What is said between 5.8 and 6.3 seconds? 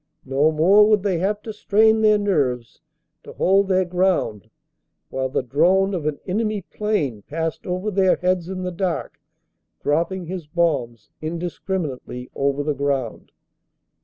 of an